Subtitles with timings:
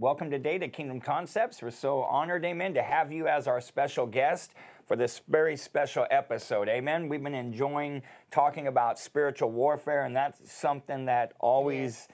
[0.00, 1.60] Welcome today to Kingdom Concepts.
[1.60, 4.54] We're so honored, amen, to have you as our special guest
[4.86, 6.70] for this very special episode.
[6.70, 7.06] Amen.
[7.06, 8.00] We've been enjoying
[8.30, 12.08] talking about spiritual warfare, and that's something that always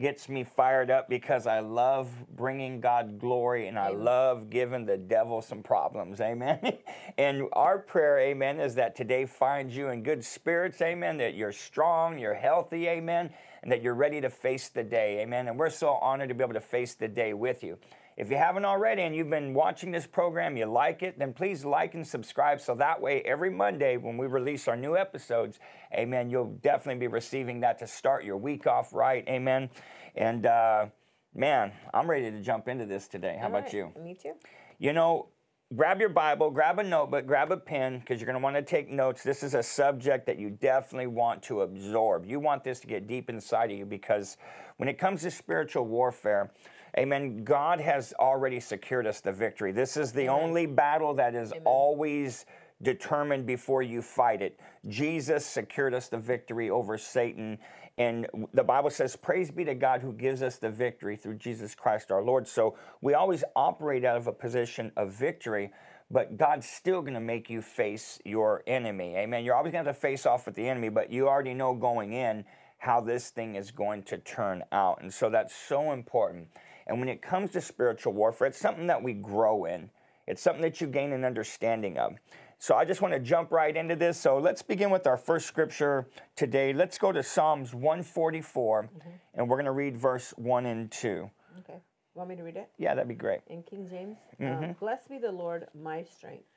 [0.00, 4.96] gets me fired up because I love bringing God glory and I love giving the
[4.96, 6.20] devil some problems.
[6.20, 6.78] Amen.
[7.18, 10.80] and our prayer, amen, is that today finds you in good spirits.
[10.80, 11.18] Amen.
[11.18, 12.88] That you're strong, you're healthy.
[12.88, 13.30] Amen.
[13.62, 15.20] And that you're ready to face the day.
[15.20, 15.48] Amen.
[15.48, 17.78] And we're so honored to be able to face the day with you.
[18.16, 21.64] If you haven't already and you've been watching this program, you like it, then please
[21.64, 25.58] like and subscribe so that way every Monday when we release our new episodes,
[25.94, 29.26] amen, you'll definitely be receiving that to start your week off right.
[29.28, 29.70] Amen.
[30.14, 30.86] And uh,
[31.34, 33.36] man, I'm ready to jump into this today.
[33.38, 33.92] How All about right, you?
[34.02, 34.34] Me too.
[34.78, 35.28] You know,
[35.74, 38.62] grab your Bible, grab a notebook, grab a pen, because you're going to want to
[38.62, 39.22] take notes.
[39.22, 42.26] This is a subject that you definitely want to absorb.
[42.26, 44.36] You want this to get deep inside of you because
[44.78, 46.50] when it comes to spiritual warfare,
[46.98, 49.72] amen, God has already secured us the victory.
[49.72, 52.46] This is the only battle that is always
[52.82, 54.58] determined before you fight it.
[54.88, 57.58] Jesus secured us the victory over Satan.
[57.98, 61.74] And the Bible says, Praise be to God who gives us the victory through Jesus
[61.74, 62.48] Christ our Lord.
[62.48, 65.70] So we always operate out of a position of victory,
[66.10, 69.16] but God's still going to make you face your enemy.
[69.16, 69.44] Amen.
[69.44, 71.74] You're always going to have to face off with the enemy, but you already know
[71.74, 72.44] going in
[72.78, 75.02] how this thing is going to turn out.
[75.02, 76.48] And so that's so important.
[76.90, 79.90] And when it comes to spiritual warfare, it's something that we grow in,
[80.26, 82.16] it's something that you gain an understanding of.
[82.58, 84.18] So I just want to jump right into this.
[84.18, 86.72] So let's begin with our first scripture today.
[86.72, 88.90] Let's go to Psalms 144,
[89.34, 91.30] and we're going to read verse 1 and 2.
[91.60, 91.78] Okay.
[92.14, 92.68] Want me to read it?
[92.76, 93.42] Yeah, that'd be great.
[93.46, 94.18] In King James?
[94.40, 94.64] Mm-hmm.
[94.64, 96.48] Um, Blessed be the Lord, my strength,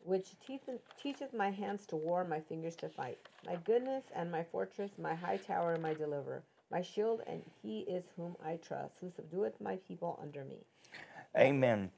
[0.00, 3.18] which teacheth, teacheth my hands to war, my fingers to fight.
[3.46, 7.80] My goodness and my fortress, my high tower and my deliverer, my shield, and he
[7.80, 10.58] is whom I trust, who subdueth my people under me.
[11.38, 11.90] Amen.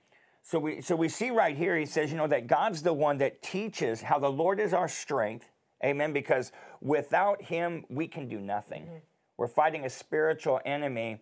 [0.42, 3.18] So we so we see right here he says, you know, that God's the one
[3.18, 5.48] that teaches how the Lord is our strength.
[5.84, 6.12] Amen.
[6.12, 8.82] Because without him we can do nothing.
[8.82, 8.96] Mm-hmm.
[9.36, 11.20] We're fighting a spiritual enemy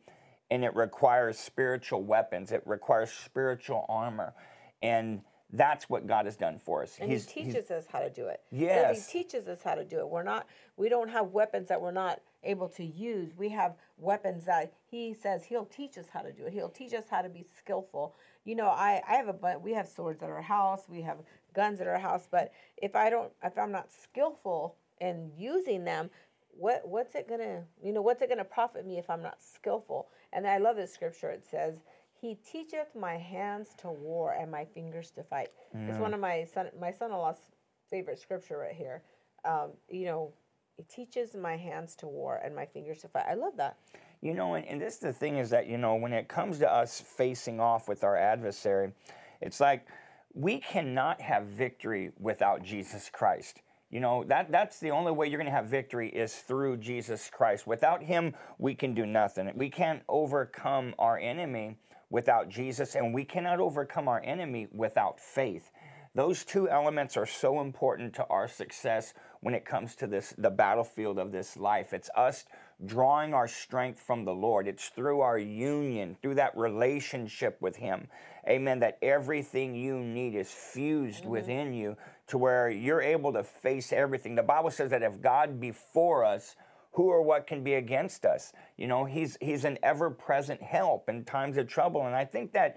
[0.50, 2.50] and it requires spiritual weapons.
[2.50, 4.34] It requires spiritual armor.
[4.83, 5.21] And
[5.53, 6.97] that's what God has done for us.
[7.00, 8.41] And he teaches us how to do it.
[8.50, 9.10] Yes.
[9.10, 10.09] He teaches us how to do it.
[10.09, 10.47] We're not
[10.77, 13.31] we don't have weapons that we're not able to use.
[13.37, 16.53] We have weapons that he says he'll teach us how to do it.
[16.53, 18.15] He'll teach us how to be skillful.
[18.45, 21.19] You know, I I have a but we have swords at our house, we have
[21.55, 26.11] guns at our house, but if I don't if I'm not skillful in using them,
[26.51, 30.09] what what's it gonna you know what's it gonna profit me if I'm not skillful?
[30.33, 31.31] And I love this scripture.
[31.31, 31.81] It says,
[32.12, 35.51] "He teacheth my hands to war and my fingers to fight."
[35.91, 37.51] It's one of my son my son-in-law's
[37.91, 39.03] favorite scripture right here.
[39.45, 40.33] Um, you know,
[40.78, 43.26] it teaches my hands to war and my fingers to fight.
[43.28, 43.76] I love that.
[44.22, 46.70] You know, and, and this the thing is that, you know, when it comes to
[46.70, 48.92] us facing off with our adversary,
[49.41, 49.86] it's like
[50.34, 53.62] we cannot have victory without Jesus Christ.
[53.91, 57.28] You know, that that's the only way you're going to have victory is through Jesus
[57.28, 57.66] Christ.
[57.66, 59.50] Without him, we can do nothing.
[59.56, 61.76] We can't overcome our enemy
[62.09, 65.70] without Jesus, and we cannot overcome our enemy without faith.
[66.14, 70.51] Those two elements are so important to our success when it comes to this the
[70.51, 71.93] battlefield of this life.
[71.93, 72.45] It's us
[72.84, 74.67] drawing our strength from the Lord.
[74.67, 78.09] It's through our union, through that relationship with him.
[78.49, 78.81] Amen.
[78.81, 81.31] That everything you need is fused mm-hmm.
[81.31, 81.97] within you
[82.28, 84.34] to where you're able to face everything.
[84.34, 86.57] The Bible says that if God be for us,
[86.93, 88.53] who or what can be against us?
[88.77, 92.07] You know, he's he's an ever-present help in times of trouble.
[92.07, 92.77] And I think that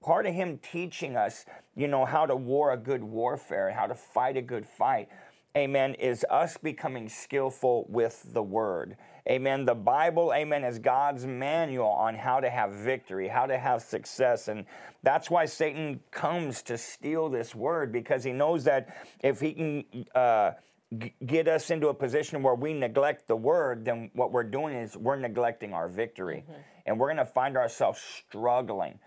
[0.00, 3.94] part of him teaching us, you know, how to war a good warfare, how to
[3.94, 5.08] fight a good fight,
[5.56, 8.96] amen, is us becoming skillful with the word.
[9.28, 9.64] Amen.
[9.64, 14.48] The Bible, amen, is God's manual on how to have victory, how to have success.
[14.48, 14.66] And
[15.02, 20.06] that's why Satan comes to steal this word because he knows that if he can
[20.14, 20.52] uh,
[20.98, 24.74] g- get us into a position where we neglect the word, then what we're doing
[24.74, 26.44] is we're neglecting our victory.
[26.84, 28.98] And we're going to find ourselves struggling.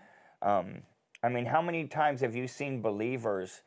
[0.42, 0.82] Um,
[1.22, 3.62] I mean, how many times have you seen believers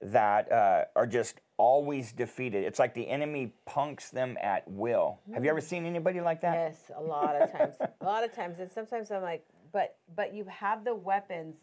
[0.00, 2.64] that uh, are just always defeated?
[2.64, 5.20] It's like the enemy punks them at will.
[5.32, 6.54] Have you ever seen anybody like that?
[6.54, 7.76] Yes, a lot of times.
[8.00, 8.58] a lot of times.
[8.58, 11.58] And sometimes I'm like, but but you have the weapons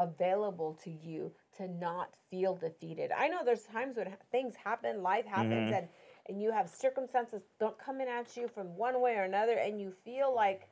[0.00, 3.10] available to you to not feel defeated.
[3.14, 5.74] I know there's times when things happen, life happens mm-hmm.
[5.74, 5.88] and
[6.28, 9.78] and you have circumstances don't come in at you from one way or another and
[9.78, 10.68] you feel like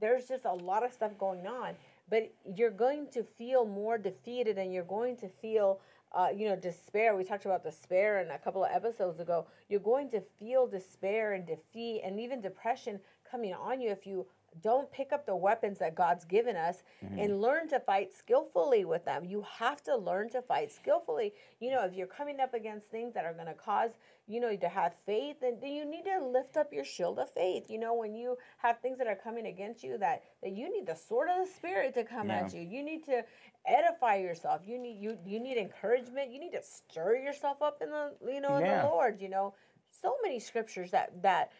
[0.00, 1.74] there's just a lot of stuff going on
[2.08, 5.80] but you're going to feel more defeated and you're going to feel
[6.12, 7.16] uh, you know despair.
[7.16, 9.46] We talked about despair in a couple of episodes ago.
[9.68, 13.00] You're going to feel despair and defeat and even depression
[13.30, 14.26] coming on you if you
[14.62, 17.18] don't pick up the weapons that God's given us mm-hmm.
[17.18, 19.24] and learn to fight skillfully with them.
[19.24, 21.32] You have to learn to fight skillfully.
[21.60, 23.92] You know, if you're coming up against things that are going to cause,
[24.26, 27.66] you know, to have faith, then, you need to lift up your shield of faith.
[27.68, 30.86] You know, when you have things that are coming against you, that that you need
[30.86, 32.60] the sword of the spirit to come at you.
[32.62, 33.24] You need to
[33.66, 34.62] edify yourself.
[34.66, 36.32] You need you you need encouragement.
[36.32, 38.82] You need to stir yourself up in the you know in Yeah.
[38.82, 39.20] the Lord.
[39.20, 39.54] You know,
[39.90, 41.52] so many scriptures that that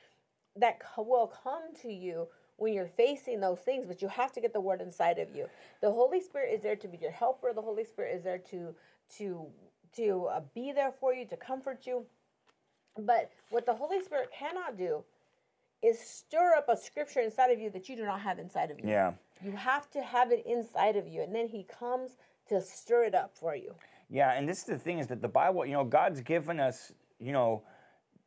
[0.57, 4.53] that will come to you when you're facing those things, but you have to get
[4.53, 5.47] the word inside of you.
[5.81, 7.53] The Holy Spirit is there to be your helper.
[7.55, 8.75] The Holy Spirit is there to
[9.19, 9.47] to
[9.97, 12.05] to uh, be there for you, to comfort you.
[12.99, 15.05] But what the Holy Spirit cannot do
[15.83, 18.81] is stir up a scripture inside of you that you do not have inside of
[18.81, 18.89] you.
[18.89, 19.13] Yeah.
[19.45, 22.13] You have to have it inside of you, and then He comes
[22.49, 23.75] to stir it up for you.
[24.09, 26.93] Yeah, and this is the thing is that the Bible, you know, God's given us,
[27.19, 27.63] you know,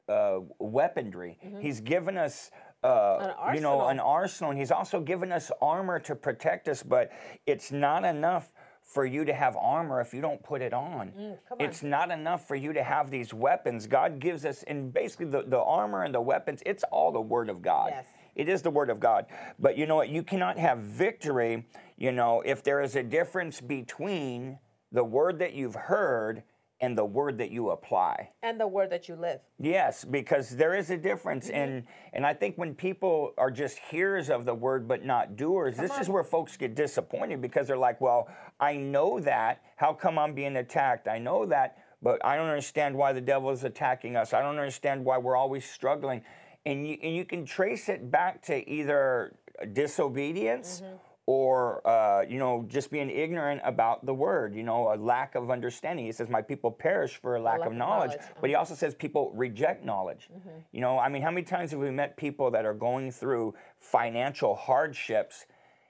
[0.07, 1.37] uh, weaponry.
[1.59, 2.51] He's given us,
[2.83, 6.83] uh, you know, an arsenal, and He's also given us armor to protect us.
[6.83, 7.11] But
[7.45, 11.11] it's not enough for you to have armor if you don't put it on.
[11.11, 11.57] Mm, on.
[11.59, 13.85] It's not enough for you to have these weapons.
[13.85, 17.49] God gives us, and basically the, the armor and the weapons, it's all the Word
[17.49, 17.89] of God.
[17.91, 18.05] Yes.
[18.35, 19.25] It is the word of God.
[19.59, 20.07] But you know what?
[20.07, 21.65] You cannot have victory,
[21.97, 24.59] you know, if there is a difference between
[24.93, 26.43] the word that you've heard
[26.81, 28.29] and the word that you apply.
[28.41, 29.41] And the word that you live.
[29.59, 31.55] Yes, because there is a difference Mm-hmm.
[31.57, 31.83] and
[32.13, 35.97] and I think when people are just hearers of the word but not doers, this
[35.99, 38.27] is where folks get disappointed because they're like, "Well,
[38.59, 39.61] I know that.
[39.75, 41.07] How come I'm being attacked?
[41.07, 44.33] I know that, but I don't understand why the devil is attacking us.
[44.33, 46.23] I don't understand why we're always struggling."
[46.65, 49.35] And you and you can trace it back to either
[49.73, 50.95] disobedience Mm-hmm.
[51.29, 55.51] Or uh, you know just being ignorant about the word you know a lack of
[55.51, 56.03] understanding.
[56.03, 58.25] He says my people perish for a lack, lack of knowledge, knowledge.
[58.41, 60.27] but he also says people reject knowledge.
[60.71, 63.53] You know i mean how many times have we met people that are going through
[63.79, 65.45] financial hardships?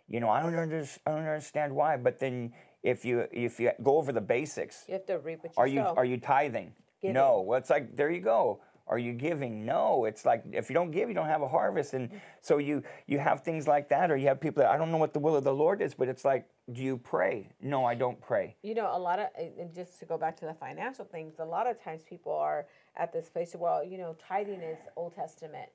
[0.10, 2.52] You know i don't, under, I don't understand why but then
[2.84, 5.68] if you if you go over the basics You have to reap what you are
[5.68, 6.74] you are you tithing?
[7.02, 7.14] Giving.
[7.14, 7.40] no.
[7.48, 8.60] Well it's like there you go
[8.90, 11.94] are you giving no it's like if you don't give you don't have a harvest
[11.94, 12.10] and
[12.42, 14.98] so you you have things like that or you have people that i don't know
[14.98, 17.96] what the will of the lord is but it's like do you pray no i
[17.96, 21.06] don't pray you know, a lot of, and just to go back to the financial
[21.06, 24.80] things, a lot of times people are at this place well, you know, tithing is
[24.96, 25.70] Old Testament.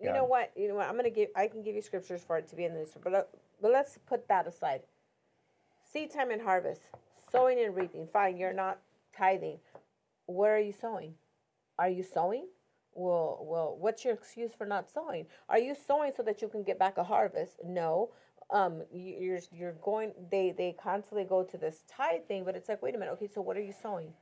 [0.00, 0.52] You know what?
[0.56, 0.88] You know what?
[0.88, 1.28] I'm gonna give.
[1.36, 3.22] I can give you scriptures for it to be in this, but uh,
[3.62, 4.82] but let's put that aside.
[5.92, 6.82] Seed time and harvest,
[7.30, 8.08] sowing and reaping.
[8.08, 8.78] Fine, you're not
[9.16, 9.58] tithing.
[10.26, 11.14] Where are you sowing?
[11.78, 12.46] Are you sowing?
[12.94, 15.26] Well, well, what's your excuse for not sowing?
[15.48, 17.58] Are you sowing so that you can get back a harvest?
[17.64, 18.10] No.
[18.50, 20.12] Um, you- you're you're going.
[20.30, 23.10] They they constantly go to this tithe thing, but it's like, wait a minute.
[23.14, 24.14] Okay, so what are you sowing?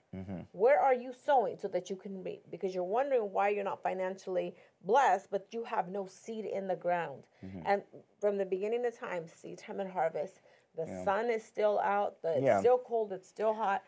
[0.53, 2.43] Where are you sowing so that you can reap?
[2.51, 6.77] Because you're wondering why you're not financially blessed, but you have no seed in the
[6.77, 7.25] ground.
[7.67, 7.83] And
[8.19, 10.41] from the beginning of time, seed time and harvest,
[10.75, 12.23] the sun is still out.
[12.23, 13.13] The, it's still cold.
[13.13, 13.83] It's still hot.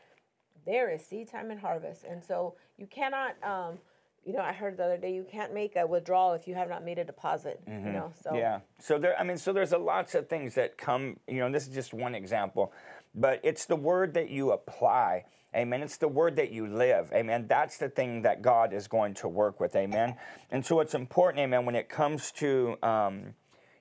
[0.66, 3.36] There is seed time and harvest, and so you cannot.
[3.42, 3.78] Um,
[4.24, 6.68] you know, I heard the other day you can't make a withdrawal if you have
[6.68, 7.60] not made a deposit.
[7.68, 8.58] You know, so Yeah.
[8.80, 11.18] So there, I mean, so there's a lots of things that come.
[11.28, 12.72] You know, this is just one example,
[13.14, 15.26] but it's the word that you apply.
[15.54, 15.80] Amen.
[15.80, 17.10] It's the word that you live.
[17.14, 17.46] Amen.
[17.48, 19.76] That's the thing that God is going to work with.
[19.76, 20.16] Amen.
[20.50, 21.44] And so it's important.
[21.44, 21.64] Amen.
[21.64, 23.34] When it comes to, um,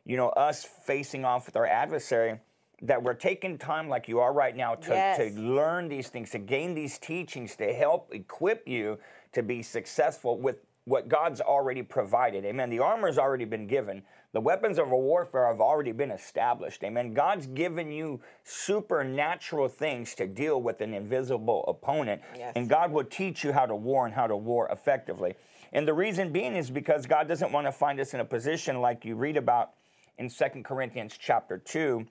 [0.06, 2.40] you know, us facing off with our adversary.
[2.82, 5.18] That we're taking time, like you are right now, to, Yes.
[5.18, 9.00] to learn these things, to gain these teachings, to help equip you
[9.32, 12.46] to be successful with what God's already provided.
[12.46, 12.70] Amen.
[12.70, 14.04] The armor's already been given.
[14.34, 16.84] The weapons of warfare have already been established.
[16.84, 17.14] Amen.
[17.14, 22.22] God's given you supernatural things to deal with an invisible opponent.
[22.38, 22.54] Yes.
[22.56, 25.36] And God will teach you how to war and how to war effectively.
[25.74, 28.82] And the reason being is because God doesn't want to find us in a position
[28.82, 29.72] like you read about
[30.18, 32.06] in 2 Corinthians chapter 2,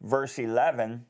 [0.00, 1.06] verse 11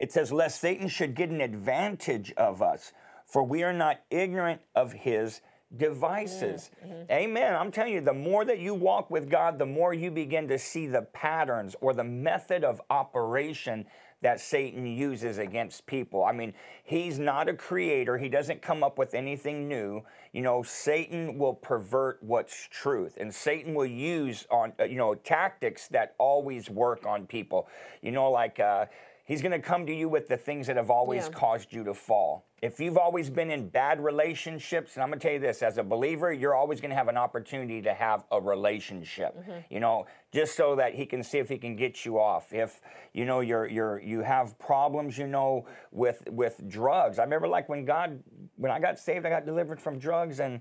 [0.00, 2.92] it says, Lest Satan should get an advantage of us,
[3.26, 5.42] for we are not ignorant of his
[5.76, 6.70] devices.
[6.84, 7.12] Mm, mm-hmm.
[7.12, 7.54] Amen.
[7.54, 10.58] I'm telling you, the more that you walk with God, the more you begin to
[10.58, 13.86] see the patterns or the method of operation
[14.22, 16.24] that Satan uses against people.
[16.24, 16.52] I mean,
[16.84, 20.02] he's not a creator, he doesn't come up with anything new.
[20.32, 25.14] You know, Satan will pervert what's truth, and Satan will use on uh, you know
[25.14, 27.68] tactics that always work on people.
[28.02, 28.86] You know, like uh,
[29.30, 31.34] He's going to come to you with the things that have always Yeah.
[31.34, 32.46] caused you to fall.
[32.62, 35.78] If you've always been in bad relationships, and I'm going to tell you this as
[35.78, 39.38] a believer, you're always going to have an opportunity to have a relationship.
[39.38, 39.72] Mm-hmm.
[39.72, 42.52] You know, just so that he can see if he can get you off.
[42.52, 42.80] If
[43.12, 47.20] you know you're you're you have problems, you know, with with drugs.
[47.20, 48.20] I remember like when God
[48.56, 50.60] when I got saved, I got delivered from drugs and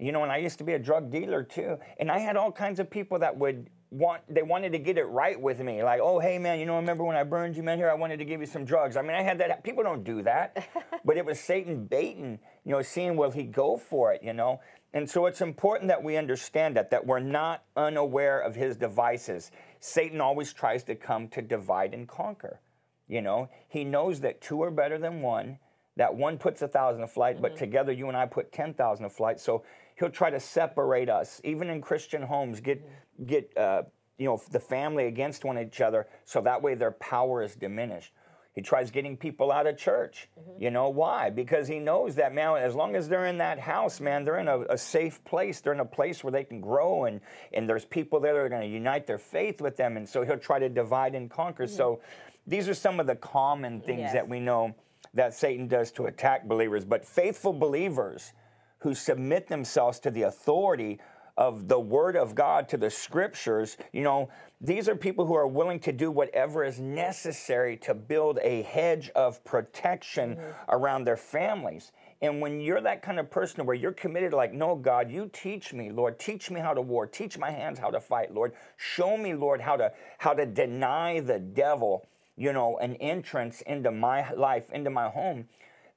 [0.00, 1.78] you know, and I used to be a drug dealer too.
[2.00, 5.04] And I had all kinds of people that would want they wanted to get it
[5.04, 5.82] right with me.
[5.82, 7.78] Like, oh hey man, you know, remember when I burned you, man?
[7.78, 8.96] Here, I wanted to give you some drugs.
[8.96, 9.64] I mean, I had that.
[9.64, 10.68] People don't do that,
[11.04, 14.60] but it was Satan baiting, you know, seeing will he go for it, you know.
[14.92, 19.50] And so it's important that we understand that that we're not unaware of his devices.
[19.80, 22.60] Satan always tries to come to divide and conquer.
[23.08, 25.58] You know, he knows that two are better than one.
[25.96, 27.42] That one puts a thousand to flight, mm-hmm.
[27.42, 29.40] but together you and I put ten thousand to flight.
[29.40, 29.64] So
[30.00, 32.82] he'll try to separate us, even in Christian homes, get
[33.24, 33.82] get uh,
[34.18, 38.12] you know the family against one each other, so that way their power is diminished.
[38.52, 40.28] He tries getting people out of church.
[40.38, 40.62] Mm-hmm.
[40.62, 41.30] You know why?
[41.30, 44.48] Because he knows that man, as long as they're in that house, man, they're in
[44.48, 45.60] a, a safe place.
[45.60, 47.20] They're in a place where they can grow, and
[47.52, 50.24] and there's people there that are going to unite their faith with them, and so
[50.24, 51.66] he'll try to divide and conquer.
[51.66, 51.76] Mm-hmm.
[51.76, 52.00] So
[52.46, 54.12] these are some of the common things yes.
[54.14, 54.74] that we know
[55.14, 56.84] that Satan does to attack believers.
[56.84, 58.32] But faithful believers
[58.80, 60.98] who submit themselves to the authority
[61.36, 64.28] of the Word of God, to the Scriptures, you know,
[64.60, 69.10] these are people who are willing to do whatever is necessary to build a hedge
[69.14, 70.50] of protection mm-hmm.
[70.68, 71.92] around their families.
[72.20, 75.72] And when you're that kind of person where you're committed, like, no, God, you teach
[75.72, 79.16] me, Lord, teach me how to war, teach my hands how to fight, Lord, show
[79.16, 82.06] me, Lord, how to how to deny the devil,
[82.36, 85.48] you know, an entrance into my life, into my home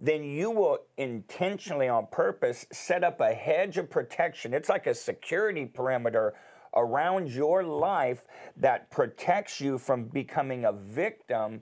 [0.04, 4.54] then you will intentionally, on purpose, set up a hedge of protection.
[4.54, 6.34] It's like a security perimeter
[6.76, 8.26] around your life
[8.58, 11.62] that protects you from becoming a victim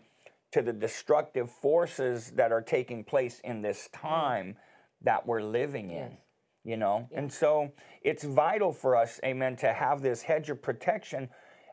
[0.53, 4.55] to the destructive forces that are taking place in this time
[5.03, 6.17] that we're living in.
[6.63, 7.07] You know?
[7.13, 7.71] And so
[8.01, 11.29] it's vital for us, amen, to have this hedge of protection.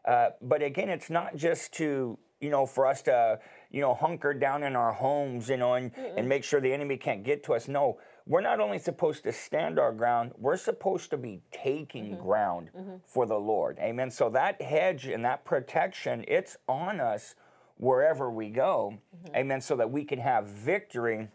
[0.07, 3.39] Uh, but again, it's not just to, you know, for us to
[3.71, 6.97] you know, hunker down in our homes, you know, and, and make sure the enemy
[6.97, 7.69] can't get to us.
[7.69, 12.23] No, we're not only supposed to stand our ground, we're supposed to be taking mm-hmm.
[12.23, 12.97] ground mm-hmm.
[13.07, 13.79] for the Lord.
[13.79, 14.11] Amen.
[14.11, 17.35] So that hedge and that protection, it's on us
[17.77, 18.99] wherever we go.
[19.15, 19.37] Mm-hmm.
[19.37, 19.61] Amen.
[19.61, 21.29] So that we can have victory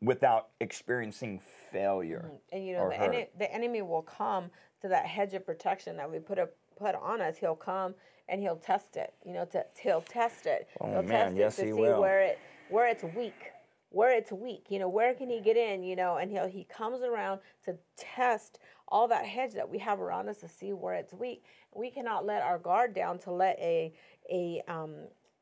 [0.00, 1.40] without experiencing
[1.72, 2.26] failure.
[2.26, 2.56] Mm-hmm.
[2.56, 4.50] And you know, the, en- the enemy will come
[4.82, 7.38] to that hedge of protection that we put up put on us.
[7.38, 7.94] He'll come
[8.28, 9.14] and he'll test it.
[9.24, 10.68] You know, to, he'll test it.
[10.80, 12.00] Oh, he'll man, test yes, it to he see will.
[12.00, 13.52] where it where it's weak.
[13.90, 16.64] Where it's weak, you know, where can he get in, you know, and he'll he
[16.64, 20.94] comes around to test all that hedge that we have around us to see where
[20.94, 21.44] it's weak.
[21.74, 23.92] We cannot let our guard down to let a
[24.30, 24.94] a um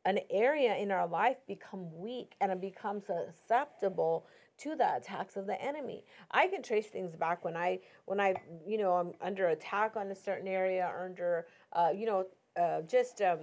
[0.05, 4.27] an area in our life become weak and it becomes susceptible
[4.59, 6.05] to the attacks of the enemy.
[6.31, 8.35] I can trace things back when I when I
[8.67, 12.27] you know I'm under attack on a certain area, under uh, you know
[12.61, 13.39] uh, just um,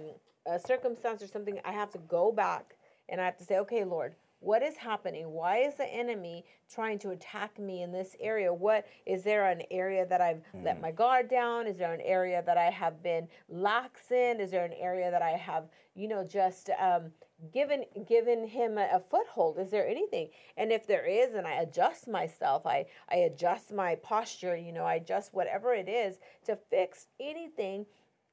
[0.46, 2.76] a circumstance or something, I have to go back
[3.08, 5.30] and I have to say, okay, Lord, what is happening?
[5.30, 8.52] Why is the enemy trying to attack me in this area?
[8.52, 10.64] What is there an area that I've mm.
[10.64, 11.68] let my guard down?
[11.68, 14.40] Is there an area that I have been lax in?
[14.40, 17.12] Is there an area that I have, you know, just um,
[17.54, 19.58] given given him a, a, foothold?
[19.60, 20.30] Is there anything?
[20.56, 24.84] And if there is, and I adjust myself, I I adjust my posture, you know,
[24.84, 27.86] I adjust whatever it is to fix anything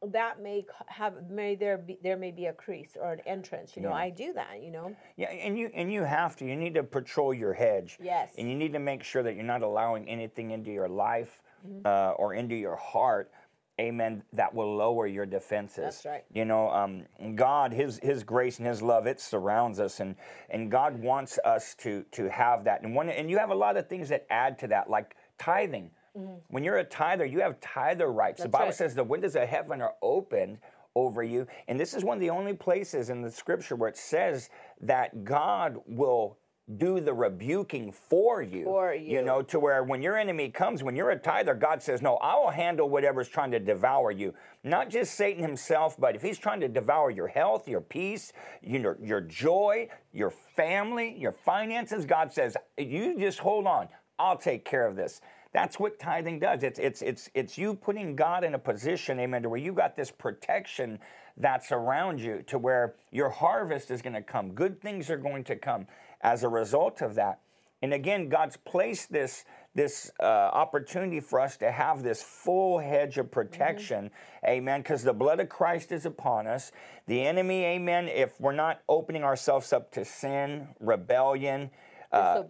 [0.07, 3.81] that may have may there be there may be a crease or an entrance you
[3.81, 3.95] know yeah.
[3.95, 4.95] i do that you know?
[5.17, 7.97] Yeah and you and you have to you need to patrol your hedge.
[8.01, 8.33] Yes.
[8.37, 11.85] And you need to make sure that you're not allowing anything into your life mm-hmm.
[11.85, 13.31] uh, or into your heart
[13.79, 15.77] amen that will lower your defenses.
[15.77, 16.25] That's right.
[16.33, 20.15] You know um, god his his grace and his love it surrounds us and
[20.49, 22.83] and god wants us to to have that.
[22.83, 25.91] And one and you have a lot of things that add to that like tithing
[26.19, 26.33] Mm-hmm.
[26.49, 28.39] When you're a tither, you have tither rights.
[28.39, 28.75] That's the Bible right.
[28.75, 30.59] says the windows of heaven are opened
[30.95, 31.47] over you.
[31.67, 34.49] And this is one of the only places in the scripture where it says
[34.81, 36.37] that God will
[36.77, 38.63] do the rebuking for you.
[38.65, 39.13] For you.
[39.13, 42.17] You know, to where when your enemy comes, when you're a tither, God says, No,
[42.17, 44.33] I will handle whatever's trying to devour you.
[44.63, 48.97] Not just Satan himself, but if he's trying to devour your health, your peace, your,
[49.01, 53.87] your joy, your family, your finances, God says, You just hold on.
[54.19, 55.21] I'll take care of this.
[55.51, 56.63] That's what tithing does.
[56.63, 59.95] It's it's it's it's you putting God in a position, amen, to where you got
[59.95, 60.99] this protection
[61.37, 64.51] that's around you, to where your harvest is going to come.
[64.51, 65.87] Good things are going to come
[66.21, 67.39] as a result of that.
[67.81, 73.17] And again, God's placed this this uh, opportunity for us to have this full hedge
[73.17, 74.49] of protection, mm-hmm.
[74.49, 76.71] amen, because the blood of Christ is upon us.
[77.07, 81.69] The enemy, amen, if we're not opening ourselves up to sin, rebellion,
[82.11, 82.41] uh,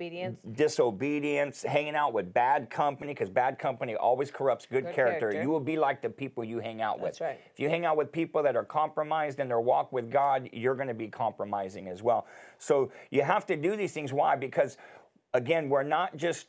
[0.53, 5.19] disobedience, hanging out with bad company because bad company always corrupts good, good character.
[5.19, 5.41] character.
[5.41, 7.17] You will be like the people you hang out with.
[7.17, 7.21] That's.
[7.21, 7.39] Right.
[7.51, 10.75] If you hang out with people that are compromised in their walk with God, you're
[10.75, 12.25] going to be compromising as well.
[12.57, 14.13] So you have to do these things.
[14.13, 14.35] Why?
[14.35, 14.77] Because
[15.33, 16.47] again, we're not just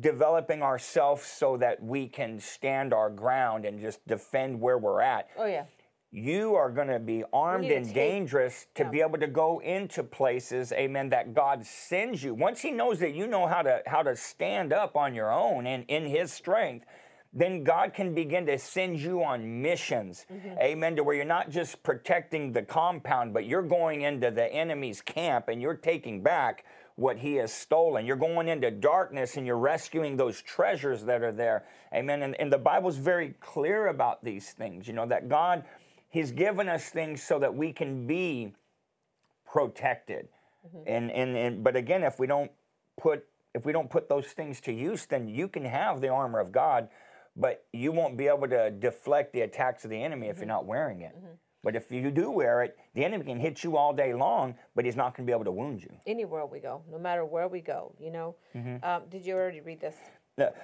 [0.00, 5.28] developing ourselves so that we can stand our ground and just defend where we're at.
[5.36, 5.64] Oh yeah.
[6.10, 8.88] You are going to be armed and take- dangerous to yeah.
[8.90, 12.32] be able to go into places, amen, that God sends you.
[12.34, 15.66] Once He knows that you know how to how to stand up on your own
[15.66, 16.86] and in His strength,
[17.34, 20.58] then God can begin to send you on missions, Mm-hmm.
[20.60, 25.02] amen, to where you're not just protecting the compound, but you're going into the enemy's
[25.02, 26.64] camp and you're taking back
[26.96, 28.06] what he has stolen.
[28.06, 31.64] You're going into darkness and you're rescuing those treasures that are there.
[31.94, 32.22] Amen.
[32.22, 35.64] And, and the Bible's very clear about these things, you know, that God,
[36.08, 38.54] He's given us things so that we can be
[39.44, 40.28] protected.
[40.86, 42.50] And, and and but again, if we don't
[43.00, 43.24] put
[43.54, 46.52] if we don't put those things to use, then you can have the armor of
[46.52, 46.88] God,
[47.36, 50.66] but you won't be able to deflect the attacks of the enemy if you're not
[50.66, 51.16] wearing it.
[51.64, 54.84] But if you do wear it, the enemy can hit you all day long, but
[54.84, 55.92] he's not going to be able to wound you.
[56.06, 58.36] Anywhere we go, no matter where we go, you know.
[58.54, 58.84] Mm-hmm.
[58.84, 59.96] Um, did you already read this?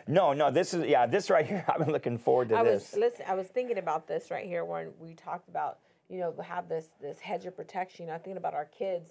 [0.06, 1.64] No, No, this is yeah, this right here.
[1.68, 2.92] I've been looking forward to I this.
[2.92, 3.26] was listen.
[3.28, 5.78] I was thinking about this right here when we talked about
[6.08, 8.10] you know have this this hedge of protection.
[8.10, 9.10] I'm thinking about our kids,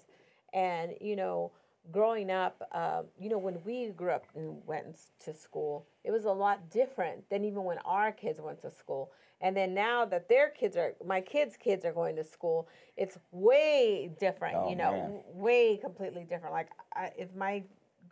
[0.52, 1.52] and you know,
[1.92, 6.24] growing up, uh, you know, when we grew up and went to school, it was
[6.24, 9.10] a lot different than even when our kids went to school.
[9.40, 12.66] And then now that their kids are, my kids' kids are going to school,
[12.96, 14.56] it's way different.
[14.56, 15.20] Oh, you know, man.
[15.34, 16.54] way completely different.
[16.54, 17.62] Like I, if my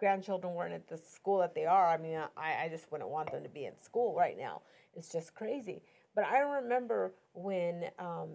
[0.03, 3.31] grandchildren weren't at the school that they are, I mean, I, I just wouldn't want
[3.31, 4.63] them to be in school right now.
[4.97, 5.81] It's just crazy.
[6.17, 8.31] But I remember when um,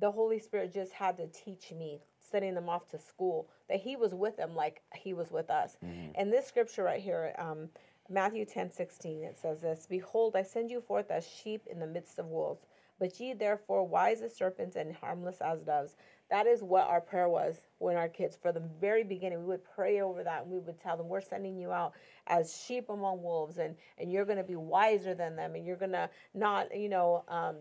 [0.00, 3.96] the Holy Spirit just had to teach me, sending them off to school, that He
[3.96, 5.76] was with them like He was with us.
[6.14, 7.70] And this scripture right here, um,
[8.08, 11.88] Matthew 10 16, it says this Behold, I send you forth as sheep in the
[11.88, 12.66] midst of wolves.
[13.00, 15.96] But ye therefore wise as serpents and harmless as doves.
[16.30, 19.64] That is what our prayer was when our kids, for the very beginning, we would
[19.64, 21.92] pray over that and we would tell them, We're sending you out
[22.28, 25.76] as sheep among wolves, and, and you're going to be wiser than them, and you're
[25.76, 27.56] going to not, you know, um,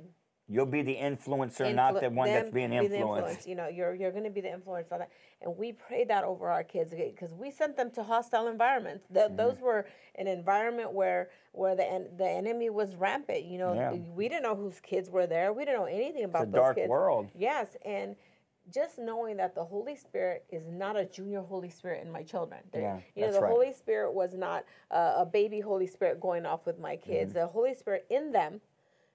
[0.51, 2.95] You'll be the influencer, not the one that's being be influenced.
[2.99, 3.47] influence.
[3.47, 5.11] You know, you're you're going to be the influence on that.
[5.43, 9.05] And we prayed that over our kids because we sent them to hostile environments.
[9.13, 9.35] Th- Mm-hmm.
[9.35, 13.45] Those were an environment where where the en- the enemy was rampant.
[13.45, 13.91] You know, Yeah.
[13.91, 15.53] we didn't know whose kids were there.
[15.53, 16.89] We didn't know anything about It's a those dark kids.
[16.89, 17.27] world.
[17.37, 18.15] Yes, and
[18.73, 22.61] just knowing that the Holy Spirit is not a junior Holy Spirit in my children.
[22.71, 23.51] They're- Yeah, you know, the right.
[23.51, 27.31] Holy Spirit was not uh, a baby Holy Spirit going off with my kids.
[27.33, 27.39] Mm-hmm.
[27.39, 28.61] The Holy Spirit in them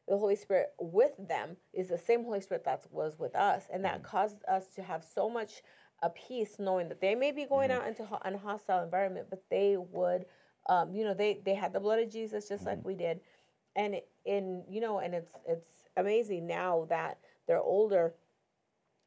[0.06, 3.82] the Holy Spirit with them is the same Holy Spirit that was with us, and
[3.86, 5.62] that caused us to have so much
[6.02, 9.42] a peace knowing that they may be going out into ho- an hostile environment, but
[9.48, 10.26] they would,
[10.68, 13.20] um, you know, they they had the blood of Jesus just like we did,
[13.76, 18.12] and in you know, and it's it's amazing now that they're older,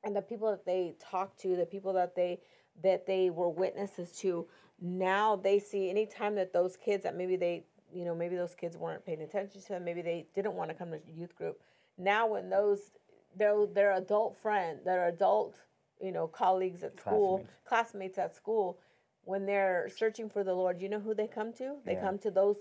[0.03, 2.39] and the people that they talked to, the people that they
[2.83, 4.47] that they were witnesses to,
[4.79, 8.77] now they see anytime that those kids that maybe they you know maybe those kids
[8.77, 11.59] weren't paying attention to them maybe they didn't want to come to youth group
[11.97, 12.91] now when those
[13.35, 15.55] their their adult friend their adult
[16.01, 18.77] you know colleagues at school classmates, at school
[19.23, 21.75] when they're searching for the lord you know who they come to?
[21.85, 22.01] They Yeah.
[22.01, 22.57] come to those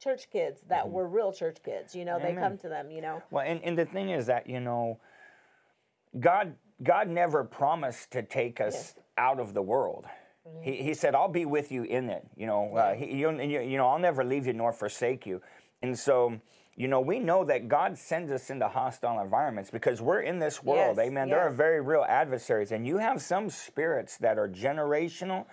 [0.00, 0.92] church kids that mm-hmm.
[0.92, 3.22] were real church kids you know they come to them you know?
[3.30, 4.98] Well, and, and the thing is that you know,
[6.18, 10.06] God God never promised to take us out of the world.
[10.62, 13.76] He, he said, "I'll be with you in it." You know, uh, he, you, you,
[13.76, 15.42] know, I'll never leave you nor forsake you.
[15.82, 16.40] And so,
[16.74, 20.62] you know, we know that God sends us into hostile environments because we're in this
[20.62, 20.96] world.
[20.96, 21.28] Yes, Amen.
[21.28, 25.46] There are very real adversaries, and you have some spirits that are generational.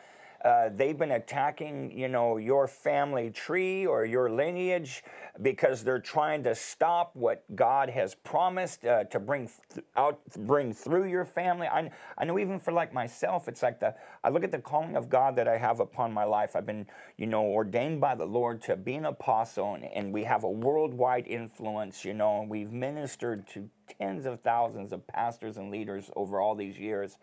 [0.46, 5.04] Uh, they've been attacking, you know, your family tree or your lineage
[5.42, 10.72] because they're trying to stop what God has promised uh, to bring th- out, bring
[10.72, 11.66] through your family.
[11.66, 14.96] I, I know even for like myself, it's like the I look at the calling
[14.96, 16.56] of God that I have upon my life.
[16.56, 16.86] I've been,
[17.18, 20.52] you know, ordained by the Lord to be an apostle, and, and we have a
[20.52, 22.06] worldwide influence.
[22.06, 26.54] You know, and we've ministered to tens of thousands of pastors and leaders over all
[26.54, 27.18] these years.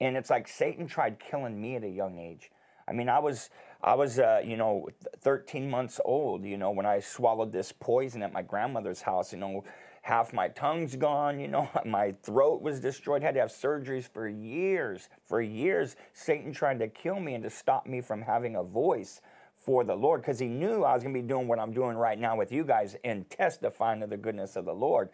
[0.00, 2.50] And it's like Satan tried killing me at a young age.
[2.90, 3.50] I mean, I was,
[3.82, 4.88] I was, uh, you know,
[5.20, 6.44] 13 months old.
[6.44, 9.32] You know, when I swallowed this poison at my grandmother's house.
[9.32, 9.64] You know,
[10.02, 11.38] half my tongue's gone.
[11.38, 13.22] You know, my throat was destroyed.
[13.22, 15.08] Had to have surgeries for years.
[15.24, 19.20] For years, Satan tried to kill me and to stop me from having a voice
[19.54, 21.96] for the Lord because he knew I was going to be doing what I'm doing
[21.96, 25.10] right now with you guys and testifying to the goodness of the Lord.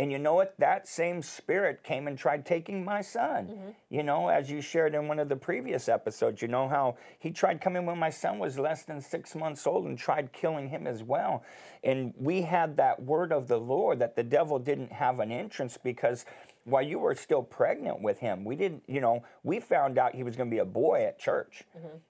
[0.00, 0.54] And you know what?
[0.58, 3.46] That same spirit came and tried taking my son.
[3.46, 3.70] Mm-hmm.
[3.90, 7.32] You know, as you shared in one of the previous episodes, you know how he
[7.32, 10.86] tried coming when my son was less than six months old and tried killing him
[10.86, 11.42] as well.
[11.82, 15.76] And we had that word of the Lord that the devil didn't have an entrance
[15.76, 16.24] because
[16.68, 18.44] while you were still pregnant with him.
[18.44, 21.18] We didn't, you know, we found out he was going to be a boy at
[21.18, 21.64] church.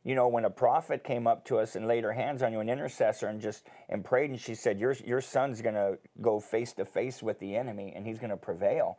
[0.05, 2.61] You know, when a prophet came up to us and laid her hands on you,
[2.61, 6.41] an intercessor, and just and prayed, and she said, "Your your son's going to go
[6.41, 8.99] face to face with the enemy, and he's going to prevail."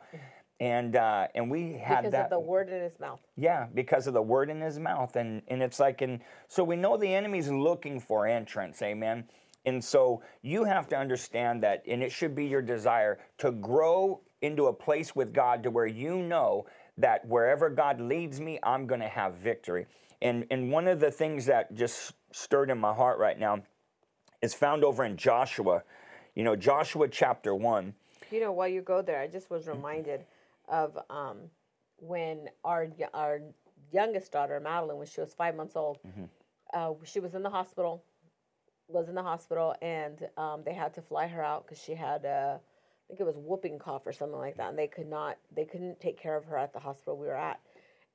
[0.60, 3.20] And uh, and we had because that of the word in his mouth.
[3.36, 5.16] yeah, because of the word in his mouth.
[5.16, 9.24] And and it's like and so we know the enemy's looking for entrance, amen.
[9.66, 14.22] And so you have to understand that, and it should be your desire to grow
[14.42, 16.66] into a place with God to where you know
[16.98, 19.86] that wherever God leads me, I'm gonna have victory.
[20.22, 23.62] And and one of the things that just stirred in my heart right now
[24.42, 25.82] is found over in Joshua.
[26.34, 27.94] You know, Joshua chapter one.
[28.30, 30.24] You know, while you go there, I just was reminded
[30.68, 31.38] of um,
[31.98, 33.40] when our our
[33.92, 35.98] youngest daughter Madeline, when she was five months old,
[36.74, 38.04] uh, she was in the hospital,
[38.88, 42.24] was in the hospital, and um, they had to fly her out because she had
[42.24, 42.58] uh, I
[43.10, 46.00] think it was whooping cough or something like that, and they could not they couldn't
[46.00, 47.60] take care of her at the hospital we were at.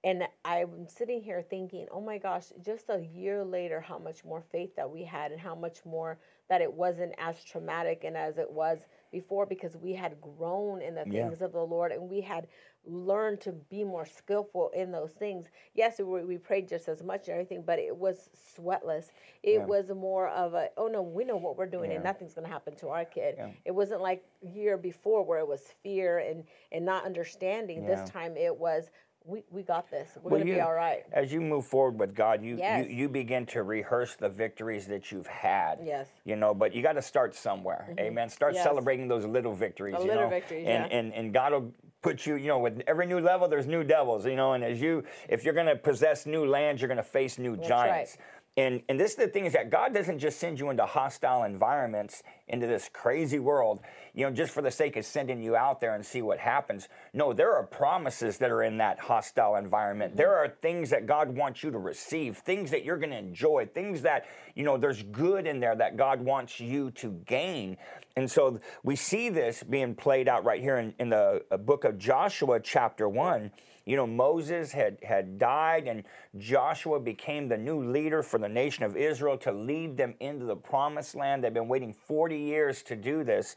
[0.04, 4.44] And I'm sitting here thinking, oh my gosh, just a year later, how much more
[4.52, 8.38] faith that we had, and how much more that it wasn't as traumatic and as
[8.38, 11.30] it was before because we had grown in the Yeah.
[11.30, 12.48] things of the Lord and we had
[12.88, 15.48] learned to be more skillful in those things.
[15.74, 19.06] Yes, we, we prayed just as much and everything, but it was sweatless.
[19.44, 19.66] It Yeah.
[19.66, 22.52] was more of a, oh no, we know what we're doing and nothing's going to
[22.52, 23.36] happen to our kid.
[23.38, 23.50] Yeah.
[23.66, 27.84] It wasn't like year before where it was fear and, and not understanding.
[27.84, 27.96] Yeah.
[27.96, 28.90] This time it was,
[29.28, 30.10] we, we got this.
[30.22, 31.02] We're Well, going to be all right.
[31.12, 32.86] As you move forward with God, you, Yes.
[32.88, 35.80] you you begin to rehearse the victories that you've had.
[35.84, 36.08] Yes.
[36.26, 37.88] You know, but you got to start somewhere.
[37.90, 38.00] Mm-hmm.
[38.02, 38.30] Amen.
[38.30, 38.64] Start Yes.
[38.64, 39.96] celebrating those little victories.
[39.96, 40.30] The you little know?
[40.30, 40.98] victories, and, yeah.
[40.98, 41.74] and and God will
[42.06, 42.36] put you.
[42.36, 44.26] You know, with every new level, there's new devils.
[44.26, 47.04] You know, and as you, if you're going to possess new lands, you're going to
[47.04, 47.68] face new right.
[47.68, 48.18] giants.
[48.58, 51.44] And, and this is the thing is that God doesn't just send you into hostile
[51.44, 53.82] environments, into this crazy world,
[54.14, 56.88] you know, just for the sake of sending you out there and see what happens.
[57.14, 60.16] No, there are promises that are in that hostile environment.
[60.16, 63.66] There are things that God wants you to receive, things that you're going to enjoy,
[63.66, 67.76] things that, you know, there's good in there that God wants you to gain.
[68.16, 71.84] And so we see this being played out right here in, in the uh, book
[71.84, 73.52] of Joshua, chapter 1.
[73.86, 76.04] You know, Moses had, had died, and
[76.38, 80.56] Joshua became the new leader for the nation of Israel to lead them into the
[80.56, 81.44] promised land.
[81.44, 83.56] They've been waiting 40 years to do this.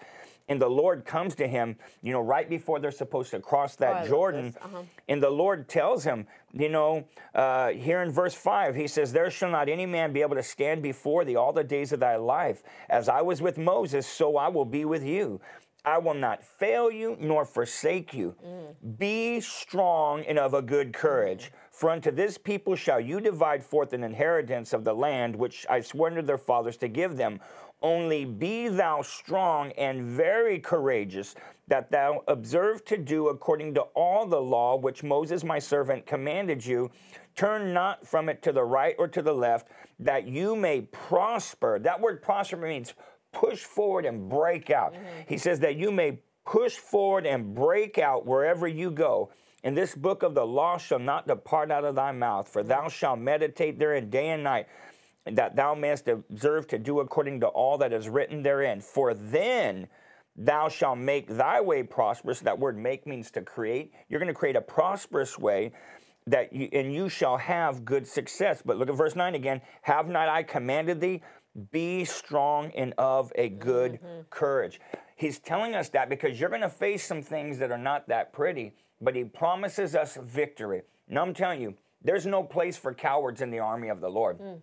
[0.51, 3.81] And the Lord comes to him, you know, right before they're supposed to cross Oh,
[3.81, 4.55] that love Jordan.
[4.61, 4.83] Uh-huh.
[5.09, 9.31] And the Lord tells him, you know, uh, here in verse 5, he says, There
[9.31, 12.17] shall not any man be able to stand before thee all the days of thy
[12.17, 12.63] life.
[12.89, 15.41] As I was with Moses, so I will be with you.
[15.85, 18.35] I will not fail you nor forsake you.
[18.45, 18.99] Mm.
[18.99, 21.45] Be strong and of a good courage.
[21.45, 21.51] Mm.
[21.71, 25.81] For unto this people shall you divide forth an inheritance of the land which I
[25.81, 27.41] swore unto their fathers to give them.
[27.81, 31.37] Only be thou strong and very courageous,
[31.69, 36.67] that thou observe to do according to all the law which Moses my servant commanded
[36.67, 36.91] you.
[37.37, 39.69] Turn not from it to the right or to the left,
[40.01, 41.79] that you may prosper.
[41.79, 42.95] That word prosper means
[43.33, 44.93] push forward and break out.
[44.93, 45.05] Mm-hmm.
[45.29, 49.31] He says that you may push forward and break out wherever you go.
[49.65, 52.89] And this book of the law shall not depart out of thy mouth, for thou
[52.89, 54.67] shalt meditate therein day and night,
[55.27, 58.81] that thou mayest observe to do according to all that is written therein.
[58.81, 59.89] For then
[60.37, 62.41] thou shalt make thy way prosperous.
[62.41, 63.93] That word make means to create.
[64.09, 65.73] You're going to create a prosperous way
[66.29, 68.63] that you, and you shall have good success.
[68.65, 69.61] But look at verse 9 again.
[69.83, 71.23] Have not I commanded thee?
[71.71, 74.21] Be strong and of a good mm-hmm.
[74.31, 74.81] courage.
[75.17, 78.33] He's telling us that because you're going to face some things that are not that
[78.33, 80.83] pretty, but he promises us victory.
[81.09, 84.39] Now I'm telling you, there's no place for cowards in the army of the Lord.
[84.39, 84.61] Mm.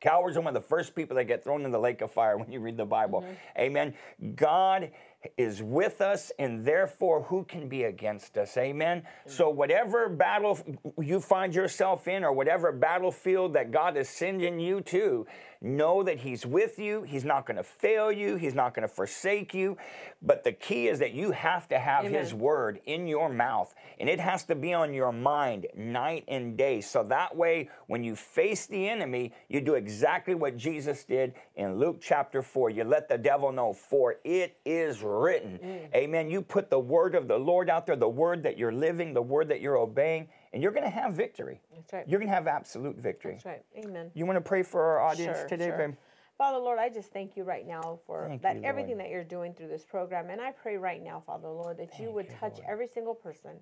[0.00, 2.36] Cowards are one of the first people that get thrown in the lake of fire
[2.38, 3.22] when you read the Bible.
[3.22, 3.60] Mm-hmm.
[3.60, 3.94] Amen.
[4.34, 4.90] God
[5.38, 8.56] is with us, and therefore, who can be against us?
[8.58, 9.00] Amen.
[9.00, 9.30] Mm.
[9.30, 10.58] So, whatever battle
[11.00, 15.26] you find yourself in, or whatever battlefield that God is sending you to,
[15.64, 17.02] know that He's with you.
[17.02, 19.76] He's not going to fail you, He's not going to forsake you.
[20.22, 24.08] But the key is that you have to have His word in your mouth, and
[24.08, 26.80] it has to be on your mind night and day.
[26.80, 31.78] So that way, when you face the enemy, you do exactly what Jesus did in
[31.78, 32.70] Luke chapter 4.
[32.70, 35.58] You let the devil know, for it is written.
[35.62, 35.94] Mm.
[35.94, 36.30] Amen.
[36.30, 39.22] You put the word of the Lord out there, the word that you're living, the
[39.22, 41.60] word that you're obeying, and you're going to have victory.
[41.74, 42.08] That's right.
[42.08, 43.32] You're going to have absolute victory.
[43.32, 43.64] That's right.
[43.84, 44.10] Amen.
[44.14, 45.78] You want to pray for our audience Sure, today, sure.
[45.78, 45.96] babe?
[46.38, 49.24] Father Lord, I just thank you right now for Thank that you, everything that you're
[49.24, 50.30] doing through this program.
[50.30, 53.52] And I pray right now, Father Lord, that you would touch every single person,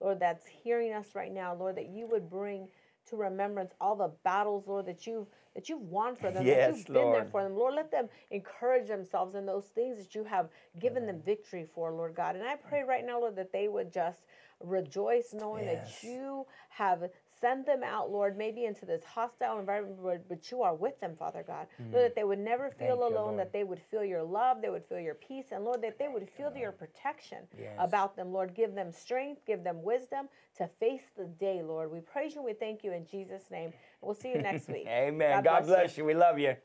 [0.00, 2.68] Lord, that's hearing us right now, Lord, that you would bring
[3.10, 6.76] to remembrance all the battles, Lord, that you've that you've won for them, yes, that
[6.76, 7.56] you've been there for them.
[7.56, 11.92] Lord, let them encourage themselves in those things that you have given them victory for,
[11.92, 12.36] Lord God.
[12.36, 14.26] And I pray right now, Lord, that they would just
[14.60, 16.00] rejoice knowing Yes.
[16.02, 20.62] that you have sent them out, Lord, maybe into this hostile environment, Lord, but you
[20.62, 21.66] are with them, Father God.
[21.78, 23.00] Lord, that they would never feel Mm.
[23.00, 23.38] Thank alone, Lord.
[23.40, 26.08] that they would feel your love, they would feel your peace, and Lord, that they
[26.08, 27.74] would feel your protection Yes.
[27.78, 28.32] about them.
[28.32, 31.90] Lord, give them strength, give them wisdom to face the day, Lord.
[31.92, 33.74] We praise you, we thank you in Jesus' name.
[34.00, 34.86] We'll see you next week.
[34.88, 35.42] Amen.
[35.42, 36.04] God, bless you.
[36.04, 36.56] We love you.